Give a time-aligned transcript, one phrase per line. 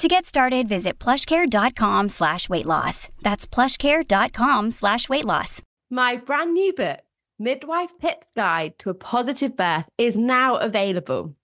[0.00, 3.10] To get started, visit plushcare.com slash weight loss.
[3.20, 5.60] That's plushcare.com slash weight loss.
[5.90, 7.00] My brand new book,
[7.38, 11.36] Midwife Pip's Guide to a Positive Birth, is now available.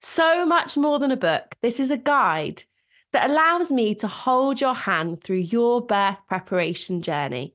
[0.00, 2.62] So much more than a book, this is a guide
[3.12, 7.54] that allows me to hold your hand through your birth preparation journey.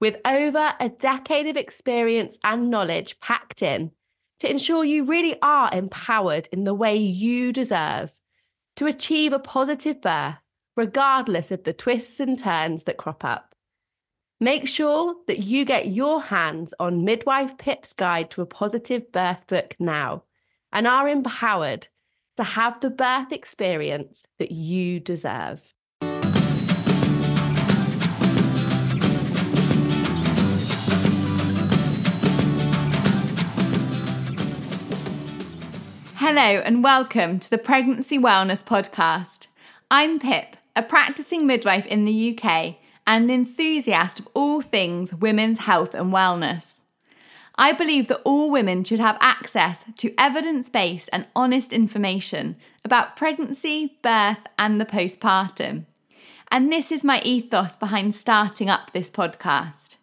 [0.00, 3.92] With over a decade of experience and knowledge packed in
[4.40, 8.17] to ensure you really are empowered in the way you deserve
[8.78, 10.36] to achieve a positive birth,
[10.76, 13.52] regardless of the twists and turns that crop up.
[14.38, 19.48] Make sure that you get your hands on Midwife Pip's Guide to a Positive Birth
[19.48, 20.22] book now
[20.72, 21.88] and are empowered
[22.36, 25.74] to have the birth experience that you deserve.
[36.30, 39.46] Hello, and welcome to the Pregnancy Wellness Podcast.
[39.90, 42.76] I'm Pip, a practicing midwife in the UK
[43.06, 46.82] and an enthusiast of all things women's health and wellness.
[47.54, 53.16] I believe that all women should have access to evidence based and honest information about
[53.16, 55.86] pregnancy, birth, and the postpartum.
[56.50, 59.96] And this is my ethos behind starting up this podcast.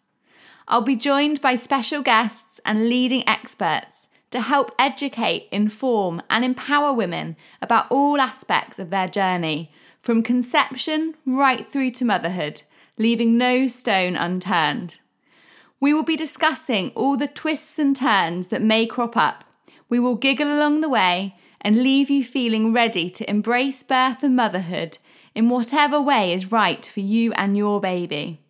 [0.66, 4.05] I'll be joined by special guests and leading experts
[4.36, 11.14] to help educate, inform, and empower women about all aspects of their journey, from conception
[11.24, 12.60] right through to motherhood,
[12.98, 15.00] leaving no stone unturned.
[15.80, 19.42] We will be discussing all the twists and turns that may crop up.
[19.88, 24.36] We will giggle along the way and leave you feeling ready to embrace birth and
[24.36, 24.98] motherhood
[25.34, 28.42] in whatever way is right for you and your baby.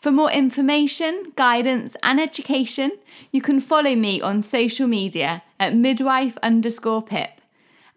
[0.00, 2.92] For more information, guidance, and education,
[3.32, 7.42] you can follow me on social media at midwife underscore pip.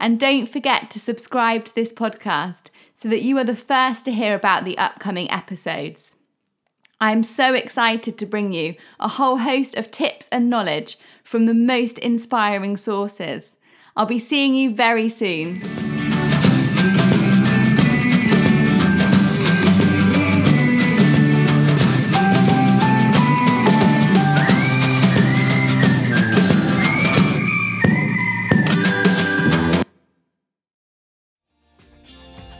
[0.02, 4.12] And don't forget to subscribe to this podcast so that you are the first to
[4.12, 6.18] hear about the upcoming episodes.
[7.00, 11.54] I'm so excited to bring you a whole host of tips and knowledge from the
[11.54, 13.56] most inspiring sources.
[13.96, 15.62] I'll be seeing you very soon.